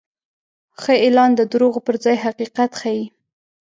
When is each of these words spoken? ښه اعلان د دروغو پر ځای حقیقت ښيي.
ښه 0.81 0.93
اعلان 1.05 1.31
د 1.35 1.41
دروغو 1.51 1.79
پر 1.87 1.95
ځای 2.03 2.15
حقیقت 2.25 2.71
ښيي. 2.79 3.03